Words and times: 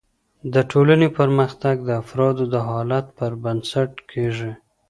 د 0.53 0.55
ټولني 0.71 1.09
پرمختګ 1.19 1.75
د 1.83 1.89
افرادو 2.01 2.43
د 2.53 2.55
حالت 2.67 3.05
پر 3.17 3.31
بنسټ 3.43 3.91
کیږي. 4.11 4.51